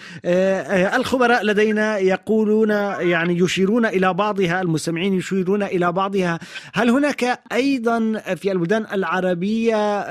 [0.95, 6.39] الخبراء لدينا يقولون يعني يشيرون إلى بعضها المستمعين يشيرون إلى بعضها.
[6.73, 10.02] هل هناك أيضا في البلدان العربية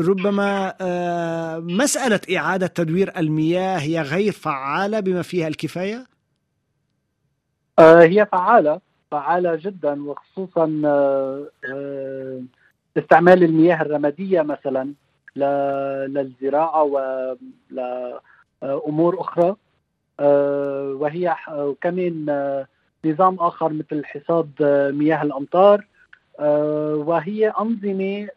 [0.00, 0.74] ربما
[1.58, 6.06] مسألة إعادة تدوير المياه هي غير فعالة بما فيها الكفاية؟
[7.80, 10.66] هي فعالة فعالة جدا وخصوصا
[12.98, 14.92] استعمال المياه الرمادية مثلا
[16.06, 16.82] للزراعة
[18.62, 19.56] ولأمور أخرى.
[20.20, 21.34] آه، وهي
[21.80, 22.66] كمان آه،
[23.04, 25.86] نظام آخر مثل حصاد آه، مياه الأمطار.
[27.08, 28.28] وهي أنظمة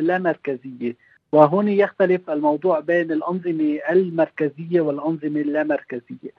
[0.00, 0.96] لا مركزية.
[1.32, 6.30] وهنا يختلف الموضوع بين الأنظمة المركزية والأنظمة اللامركزية.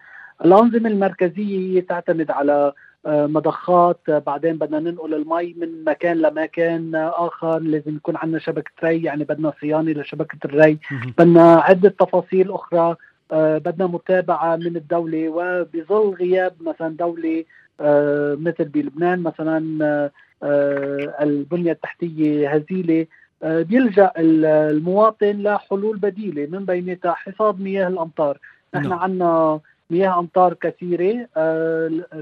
[0.45, 2.73] الأنظمة المركزية تعتمد على
[3.05, 3.99] مضخات.
[4.09, 7.59] آه، بعدين بدنا ننقل المي من مكان لمكان آخر.
[7.59, 10.77] لازم يكون عندنا شبكة ري يعني بدنا صيانة لشبكة الري.
[11.17, 12.95] بدنا عدة تفاصيل أخرى.
[13.31, 15.29] آه، بدنا متابعة من الدولة.
[15.29, 17.43] وبظل غياب مثلا دولة
[18.39, 20.09] مثل بلبنان مثلا
[21.21, 23.05] البنية التحتية هزيلة.
[23.43, 28.39] بيلجأ المواطن لحلول بديلة من بينها حصاد مياه الأمطار.
[28.75, 28.99] نحن نعم.
[28.99, 31.27] عندنا مياه أمطار كثيرة.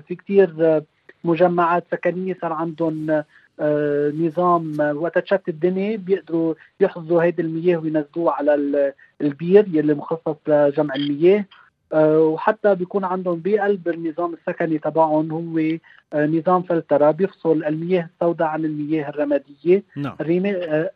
[0.07, 0.81] في كثير
[1.23, 3.23] مجمعات سكنية صار عندهم
[3.59, 10.95] آه، نظام وقت تشتت الدنيا بيقدروا يحفظوا هيدي المياه وينزلوها على البير يلي مخصص لجمع
[10.95, 11.45] المياه.
[11.93, 15.77] آه، وحتى بيكون عندهم بقلب النظام السكني تبعهم هو
[16.13, 19.83] آه، نظام فلترة بيفصل المياه السوداء عن المياه الرمادية.
[19.95, 20.15] نعم.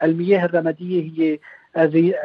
[0.03, 1.39] المياه الرمادية هي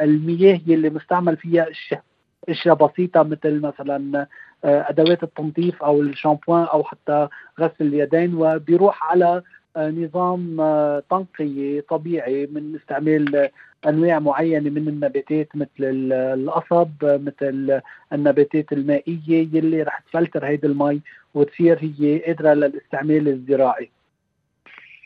[0.01, 2.03] المياه يلي مستعمل فيها اشياء
[2.49, 4.27] إشياء بسيطة مثل مثلا
[4.63, 7.27] أدوات التنظيف أو الشامبوان أو حتى
[7.59, 9.41] غسل اليدين وبيروح على
[9.77, 13.49] نظام آه، تنقية طبيعي من استعمال
[13.87, 15.69] أنواع معينة من النباتات مثل
[16.13, 17.81] القصب مثل
[18.13, 21.01] النباتات المائية يلي رح تفلتر هيدي المي
[21.33, 23.89] وتصير هي قادرة للاستعمال الزراعي.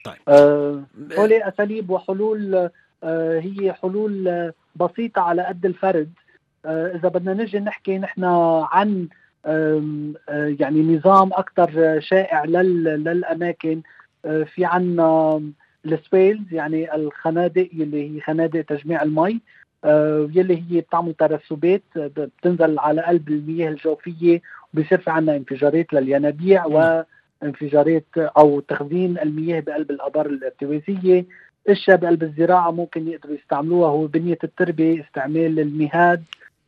[0.06, 0.84] طيب آه
[1.20, 2.70] أساليب وحلول
[3.04, 6.21] آه هي حلول بسيطة على قد الفرد آه
[6.66, 8.24] إذا بدنا نجي نحكي نحن
[8.72, 9.08] عن
[9.46, 9.82] آه
[10.30, 13.82] يعني نظام أكثر شائع للأماكن
[14.26, 15.42] آه، في عنا
[15.86, 19.40] السويلز يعني الخنادق يلي هي خنادق تجميع المي
[19.84, 24.42] آه، يلي هي بتعمل ترسبات بتنزل على قلب المياه الجوفية
[24.74, 31.26] وبصير في عنا انفجارات للينابيع وانفجارات أو تخزين المياه بقلب الأبار الارتوازيه
[31.68, 36.24] إشياء بقلب الزراعة ممكن يقدروا يستعملوها هو بنية التربة استعمال المهاد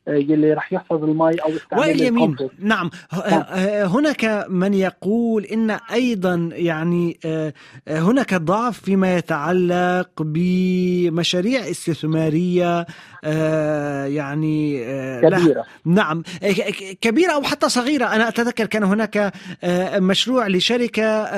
[0.08, 2.36] يلي رح يحفظ المي أو استعمال يمين.
[2.60, 2.90] نعم.
[3.14, 3.44] نعم.
[3.50, 7.54] آه، هناك من يقول إن أيضا يعني آه،
[7.88, 12.86] هناك ضعف فيما يتعلق بمشاريع استثمارية آه،
[14.08, 14.86] يعني
[15.22, 15.66] كبيرة.
[15.86, 16.24] نعم.
[17.02, 18.06] كبيرة أو حتى صغيرة.
[18.06, 19.34] أنا أتذكر كان هناك
[19.96, 21.30] مشروع لشركة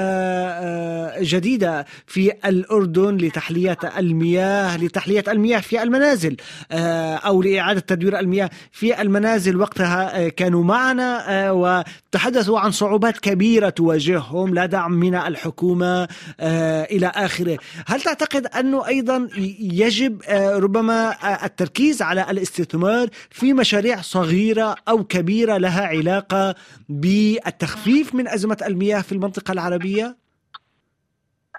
[1.21, 6.37] جديدة في الأردن لتحلية المياه لتحلية المياه في المنازل
[6.71, 9.55] أو لإعادة تدوير المياه في المنازل.
[9.65, 16.07] وقتها آه، كانوا معنا آه، وتحدثوا عن صعوبات كبيرة تواجههم لا دعم من الحكومة
[16.39, 17.57] آه، إلى آخره.
[17.87, 19.27] هل تعتقد أنه أيضا
[19.59, 20.21] يجب
[20.55, 26.55] ربما التركيز على الاستثمار في مشاريع صغيرة أو كبيرة لها علاقة
[26.89, 30.15] بالتخفيف من أزمة المياه في المنطقة العربية؟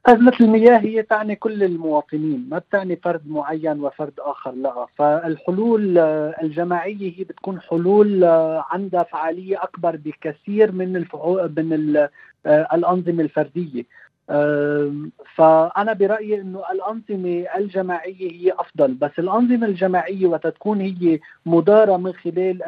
[0.06, 5.98] أزمة المياه هي تعني كل المواطنين ما بتعني فرد معين وفرد آخر لا فالحلول
[6.42, 8.24] الجماعية هي بتكون حلول
[8.70, 10.92] عندها فعالية أكبر بكثير من
[11.56, 12.08] من
[12.46, 13.84] الأنظمة الفردية
[15.34, 22.62] فأنا برأيي أنه الأنظمة الجماعية هي أفضل بس الأنظمة الجماعية وتكون هي مدارة من خلال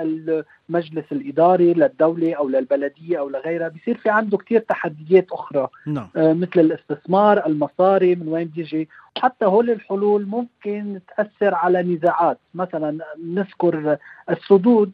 [0.69, 5.69] المجلس الإداري للدولة أو للبلدية أو لغيرها بصير في عنده كثير تحديات أخرى.
[5.87, 6.09] نعم.
[6.17, 8.89] آه، مثل الاستثمار المصاري من وين بيجي.
[9.19, 12.39] حتى هول الحلول ممكن تأثر على نزاعات.
[12.55, 13.99] مثلا نذكر
[14.31, 14.93] السدود.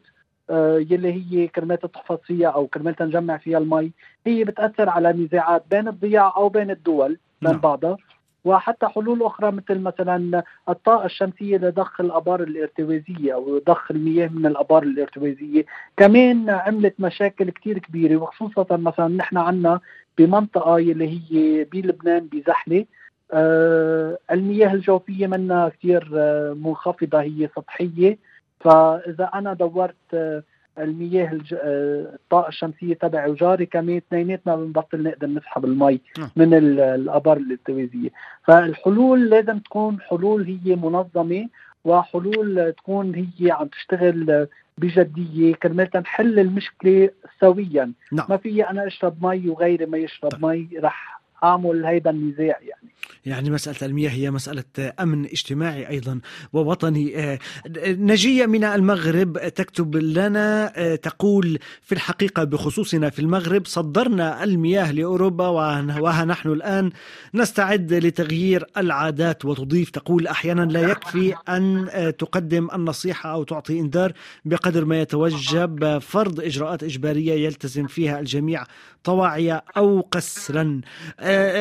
[0.91, 3.91] يلي هي كرمال تحفظ فيها أو كرمال نجمع فيها المي
[4.25, 7.59] هي بتأثر على نزاعات بين الضياع أو بين الدول بين نعم.
[7.59, 7.97] بعضها.
[8.45, 14.83] وحتى حلول أخرى مثل مثلا الطاقة الشمسية لضخ الأبار الارتوازية أو ضخ المياه من الأبار
[14.83, 15.65] الارتوازية.
[15.97, 19.79] كمان عملت مشاكل كثير كبيرة وخصوصا مثلا نحن عندنا
[20.17, 22.85] بمنطقة اللي هي بلبنان بزحلة.
[23.33, 28.17] آه المياه الجوفية منها كثير آه منخفضة هي سطحية.
[28.65, 30.43] فإذا أنا دورت آه،
[30.79, 31.53] المياه الج...
[31.53, 36.29] آه، الطاقة الشمسية تبعي وجاري كمان اثنيناتنا بنبطل نقدر نسحب المي نعم.
[36.35, 38.09] من الأبار الالتوازيه
[38.43, 41.47] فالحلول لازم تكون حلول هي منظمة
[41.85, 44.47] وحلول تكون هي عم تشتغل
[44.77, 48.25] بجدية كرمال نحل المشكلة سويا نعم.
[48.29, 50.45] ما في أنا أشرب مي وغيري ما يشرب طيب.
[50.45, 51.14] مي رح
[51.45, 52.95] اعمل هيدا النزاع يعني.
[53.25, 54.63] يعني مسألة المياه هي مسألة
[54.99, 56.19] أمن اجتماعي أيضا
[56.53, 57.17] ووطني.
[57.17, 57.39] آه،
[57.87, 65.47] نجية من المغرب تكتب لنا آه، تقول في الحقيقة بخصوصنا في المغرب صدرنا المياه لأوروبا
[65.47, 66.91] وها نحن الآن
[67.33, 69.89] نستعد لتغيير العادات وتضيف.
[69.89, 74.13] تقول أحيانا لا يكفي أن آه، تقدم النصيحة أو تعطي إنذار
[74.45, 78.63] بقدر ما يتوجب فرض إجراءات إجبارية يلتزم فيها الجميع
[79.03, 80.81] طواعية أو قسرا.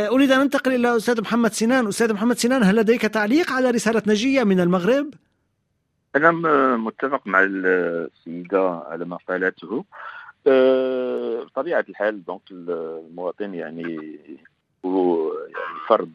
[0.08, 1.87] أريد أن أنتقل إلى أستاذ محمد سنان.
[1.87, 5.14] أستاذ محمد سنان هل لديك تعليق على رسالة نجية من المغرب؟
[6.16, 6.30] أنا
[6.76, 9.84] متفق مع السيدة على ما قالته.
[10.46, 14.18] أه، بطبيعة الحال دونك المواطن يعني
[14.84, 16.10] هو يعني فرض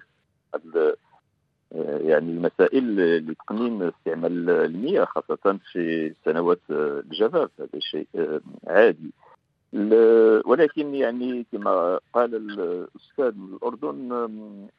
[2.01, 2.95] يعني المسائل
[3.27, 8.07] لتقنين استعمال المياه خاصة في سنوات الجفاف هذا شيء
[8.67, 9.11] عادي.
[10.45, 14.11] ولكن يعني كما قال الأستاذ من الأردن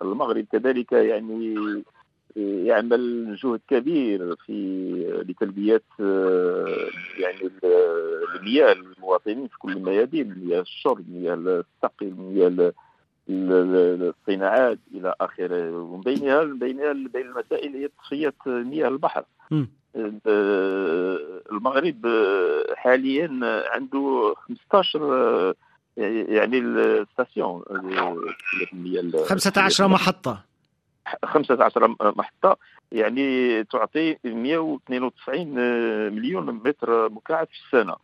[0.02, 1.56] المغرب كذلك يعني
[2.36, 5.82] يعمل جهد كبير في لتلبية
[7.18, 7.50] يعني
[8.36, 12.72] المياه للمواطنين في كل الميادين مياه الشرب مياه السقي مياه
[13.28, 15.70] الصناعات إلى آخره.
[15.70, 19.24] ومن بينها بينها بين المسائل هي تصفية مياه البحر.
[21.52, 22.06] المغرب
[22.76, 23.40] حاليا
[23.72, 24.34] عنده
[24.70, 25.54] 15
[25.96, 27.62] يعني الستاسيون
[29.24, 30.44] 15 محطة.
[31.24, 32.56] 15 محطة
[32.92, 35.54] يعني تعطي 192
[36.12, 37.96] مليون متر مكعب في السنة.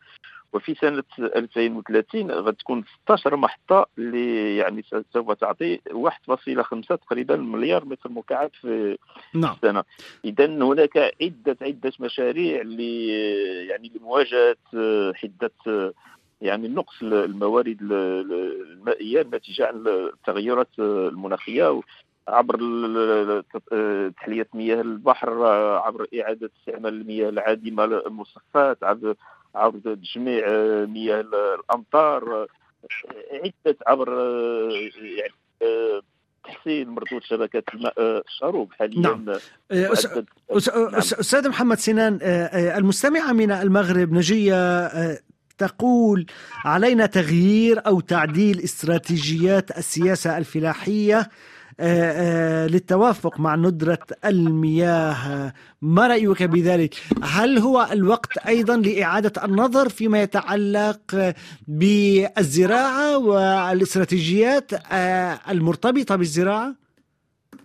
[0.53, 8.51] وفي سنة 2030 غتكون 16 محطة اللي يعني سوف تعطي 1.5 تقريبا مليار متر مكعب
[8.61, 8.99] في
[9.35, 9.53] نعم.
[9.55, 9.85] السنة
[10.25, 13.09] إذا هناك عدة عدة مشاريع اللي
[13.67, 14.57] يعني لمواجهة
[15.15, 15.51] حدة
[16.41, 21.81] يعني نقص الموارد المائية الناتجة عن التغيرات المناخية
[22.29, 22.57] عبر
[24.17, 29.15] تحلية مياه البحر عبر إعادة استعمال المياه العادمة المصفات عبر
[29.57, 30.47] عبر تجميع
[30.85, 31.25] مياه
[31.61, 32.47] الأمطار
[33.33, 34.09] عدة عبر
[34.95, 35.33] يعني
[36.45, 39.39] تحسين مردود شبكات الماء الشروب حاليا نعم.
[40.51, 42.19] أستاذ محمد سنان
[42.53, 44.79] المستمعة من المغرب نجية
[45.59, 46.27] تقول
[46.65, 51.29] علينا تغيير أو تعديل استراتيجيات السياسة الفلاحية آه، آه،
[52.67, 55.53] للتوافق مع ندرة المياه.
[55.83, 61.35] ما رأيك بذلك؟ هل هو الوقت أيضا لإعادة النظر فيما يتعلق
[61.69, 66.75] بالزراعة والاستراتيجيات آه، المرتبطة بالزراعة؟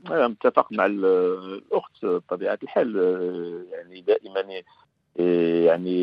[0.07, 2.95] أنا متفق مع الأخت بطبيعة الحال
[3.71, 4.41] يعني دائما
[5.15, 6.01] يعني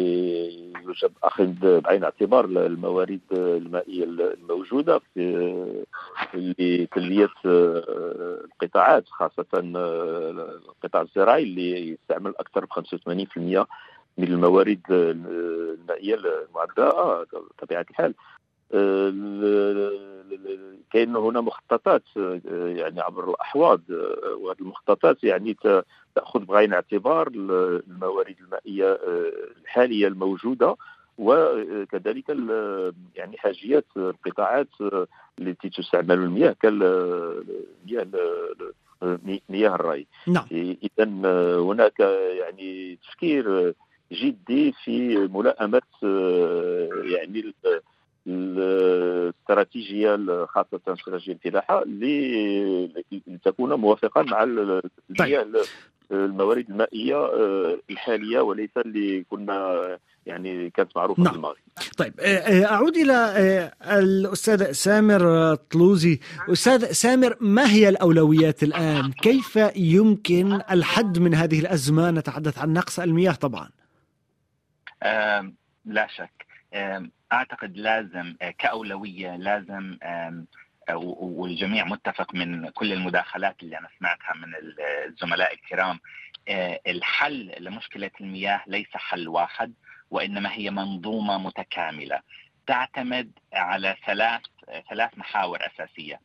[0.88, 5.84] يجب اخذ بعين الاعتبار الموارد المائية الموجودة في
[6.34, 12.66] لتلبيه القطاعات خاصة القطاع الزراعي اللي يستعمل أكثر
[13.06, 13.24] من
[13.64, 13.66] 85%
[14.18, 17.26] من الموارد المائية المعدلة.
[17.32, 18.14] بطبيعة الحال.
[20.90, 22.02] كاين هنا مخططات
[22.54, 23.80] يعني عبر الأحواض.
[24.40, 25.56] وهذه المخططات يعني
[26.14, 28.98] تأخذ بعين الاعتبار الموارد المائية
[29.62, 30.76] الحالية الموجودة
[31.18, 32.28] وكذلك
[33.16, 34.68] يعني حاجيات القطاعات
[35.40, 38.06] التي تستعمل المياه كالمياه
[39.48, 40.06] مياه الري.
[40.26, 40.44] نعم.
[40.52, 41.04] اذا
[41.60, 42.00] هناك
[42.40, 43.74] يعني تفكير
[44.12, 45.82] جدي في ملائمة
[47.04, 47.54] يعني
[48.28, 51.84] الاستراتيجية خاصة استراتيجيه الفلاحه
[53.26, 54.44] لتكون موافقة مع
[55.18, 55.56] طيب.
[56.12, 61.32] الموارد المائية آه، الحالية وليس اللي كنا يعني كانت معروفة نعم.
[61.32, 61.60] في الماضي.
[61.98, 66.20] طيب آه، آه، أعود إلى الأستاذ سامر طلوزي،
[66.52, 73.00] أستاذ سامر ما هي الأولويات الآن؟ كيف يمكن الحد من هذه الأزمة؟ نتحدث عن نقص
[73.00, 73.70] المياه طبعا.
[75.84, 76.47] لا شك
[77.32, 79.98] أعتقد لازم آه، كأولوية لازم
[81.16, 84.52] والجميع متفق من كل المداخلات اللي أنا سمعتها من
[85.08, 86.00] الزملاء الكرام
[86.48, 89.74] آه، الحل لمشكلة المياه ليس حل واحد
[90.10, 92.20] وإنما هي منظومة متكاملة
[92.66, 94.40] تعتمد على ثلاث
[94.90, 96.20] ثلاث محاور أساسية.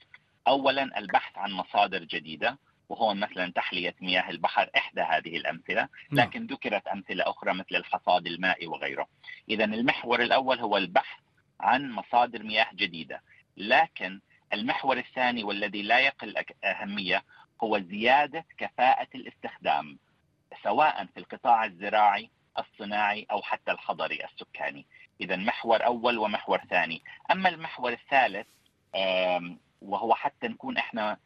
[0.48, 2.58] اولا البحث عن مصادر جديدة
[2.94, 6.28] وهو مثلا تحلية مياه البحر إحدى هذه الأمثلة، نعم.
[6.28, 9.08] لكن ذكرت أمثلة أخرى مثل الحصاد المائي وغيره.
[9.50, 11.20] اذا المحور الأول هو البحث
[11.60, 13.22] عن مصادر مياه جديدة،
[13.58, 14.20] لكن
[14.54, 17.24] المحور الثاني والذي لا يقل أهمية
[17.64, 20.00] هو زيادة كفاءة الاستخدام
[20.64, 22.30] سواء في القطاع الزراعي
[22.60, 24.86] الصناعي أو حتى الحضري السكاني.
[25.22, 27.02] اذا محور أول ومحور ثاني،
[27.32, 28.48] أما المحور الثالث
[29.82, 31.18] وهو حتى نكون إحنا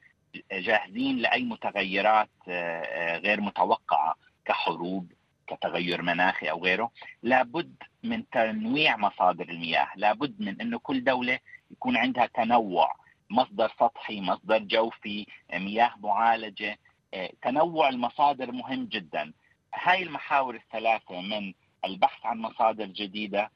[0.52, 5.12] جاهزين لأي متغيرات آه، آه، غير متوقعة كحروب
[5.48, 6.92] كتغير مناخي أو غيره
[7.24, 11.40] لابد من تنويع مصادر المياه لابد من إنه كل دولة
[11.72, 12.96] يكون عندها تنوع
[13.30, 16.78] مصدر سطحي مصدر جوفي مياه معالجة
[17.14, 19.34] آه، تنوع المصادر مهم جدا.
[19.74, 21.54] هاي المحاور الثلاثة من
[21.86, 23.52] البحث عن مصادر جديدة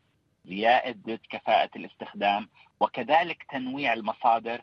[0.46, 4.62] زيادة كفاءة الاستخدام وكذلك تنويع المصادر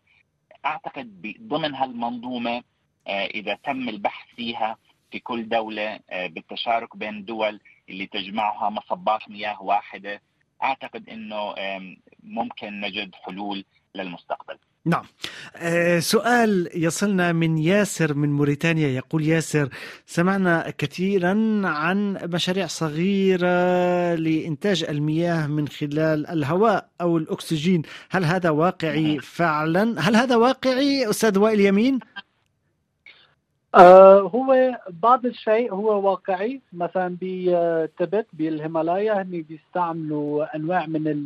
[0.66, 2.62] أعتقد ضمن هالمنظومة
[3.06, 4.76] آه، إذا تم البحث فيها
[5.10, 10.22] في كل دولة آه، بالتشارك بين الدول اللي تجمعها مصبات مياه واحدة
[10.62, 11.54] أعتقد إنه
[12.22, 14.58] ممكن نجد حلول للمستقبل.
[14.88, 15.04] نعم
[15.56, 19.68] آه سؤال يصلنا من ياسر من موريتانيا يقول ياسر
[20.06, 29.18] سمعنا كثيرا عن مشاريع صغيرة لإنتاج المياه من خلال الهواء أو الأكسجين هل هذا واقعي
[29.18, 31.98] فعلا؟ هل هذا واقعي أستاذ وائل يمين؟
[33.74, 41.24] آه هو بعض الشيء هو واقعي مثلا بتبت بالهيمالايا هن بيستعملوا أنواع من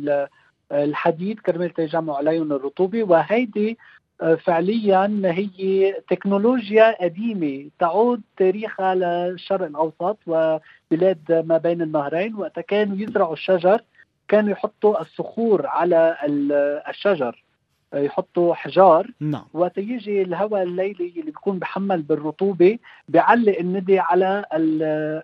[0.73, 3.77] الحديد كرمال تجمع عليهم الرطوبة وهيدي
[4.21, 12.97] آه، فعليا هي تكنولوجيا قديمة تعود تاريخها للشرق الأوسط وبلاد ما بين النهرين وقت كانوا
[12.97, 13.81] يزرعوا الشجر
[14.27, 16.17] كانوا يحطوا الصخور على
[16.89, 17.43] الشجر
[17.95, 19.07] يحطوا حجار.
[19.19, 19.45] نعم.
[19.53, 24.45] وقت يجي الهواء الليلي اللي بيكون بحمل بالرطوبة بيعلق الندي على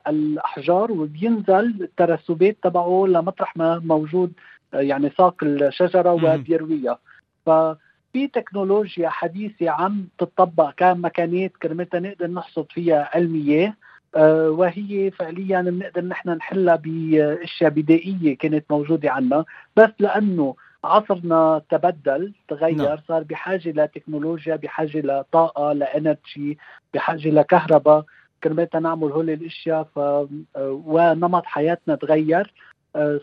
[0.07, 4.33] الأحجار وبينزل الترسبات تبعه لمطرح ما موجود
[4.73, 6.99] يعني ساق الشجرة وبيرويها
[7.45, 13.73] ففي تكنولوجيا حديثة عم تطبق كمكانات كرمتها نقدر نحصد فيها المياه
[14.15, 19.45] وهي فعليا بنقدر نحن نحلها بأشياء بدائية كانت موجودة عنا.
[19.75, 22.97] بس لأنه عصرنا تبدل تغير نعم.
[23.07, 26.57] صار بحاجة لتكنولوجيا بحاجة لطاقة لإنرجي
[26.93, 28.05] بحاجة لكهرباء.
[28.43, 30.27] كرمالنا نعمل هول الأشياء ف آه،
[30.85, 32.53] ونمط حياتنا تغير.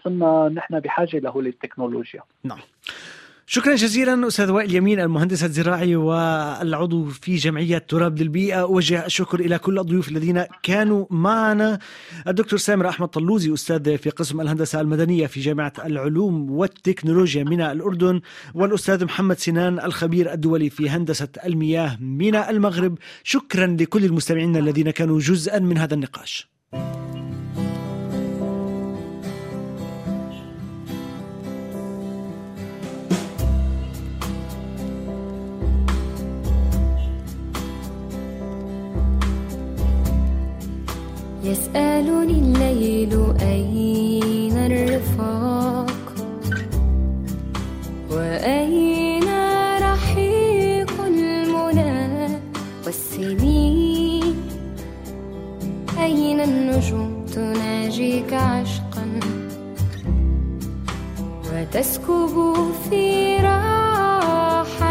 [0.05, 2.59] صرنا نحن بحاجة لهول التكنولوجيا نعم.
[3.49, 8.61] شكرا جزيلا أستاذ وائل يمين المهندس الزراعي والعضو في جمعية تراب للبيئة.
[8.61, 11.79] اوجه الشكر إلى كل الضيوف الذين كانوا معنا.
[12.29, 18.21] الدكتور سامر أحمد طلوزي أستاذ في قسم الهندسة المدنية في جامعة العلوم والتكنولوجيا من الأردن
[18.55, 22.99] والأستاذ محمد سنان الخبير الدولي في هندسة المياه من المغرب.
[23.23, 26.49] شكرا لكل المستمعين الذين كانوا جزءا من هذا النقاش.
[41.61, 45.91] يسألني الليل أين الرفاق؟
[48.11, 49.29] وأين
[49.83, 52.29] رحيق المنى
[52.87, 54.37] والسنين؟
[56.03, 59.21] أين النجوم تناجيك عشقا؟
[61.53, 62.35] وتسكب
[62.91, 64.83] في راحتيك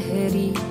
[0.00, 0.69] herida.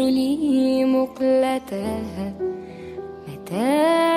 [0.85, 2.33] مقلتها.
[3.29, 4.08] متى